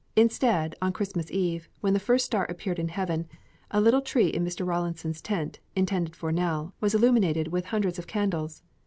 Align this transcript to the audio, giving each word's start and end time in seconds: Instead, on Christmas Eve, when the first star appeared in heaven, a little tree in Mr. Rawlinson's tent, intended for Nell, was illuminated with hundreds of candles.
Instead, 0.15 0.73
on 0.81 0.91
Christmas 0.93 1.29
Eve, 1.29 1.69
when 1.81 1.93
the 1.93 1.99
first 1.99 2.25
star 2.25 2.47
appeared 2.49 2.79
in 2.79 2.87
heaven, 2.87 3.27
a 3.69 3.79
little 3.79 4.01
tree 4.01 4.29
in 4.29 4.43
Mr. 4.43 4.65
Rawlinson's 4.65 5.21
tent, 5.21 5.59
intended 5.75 6.15
for 6.15 6.31
Nell, 6.31 6.73
was 6.81 6.95
illuminated 6.95 7.49
with 7.49 7.65
hundreds 7.65 7.99
of 7.99 8.07
candles. 8.07 8.63